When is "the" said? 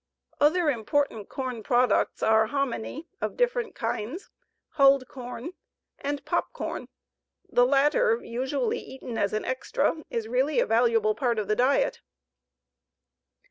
7.47-7.67, 11.47-11.55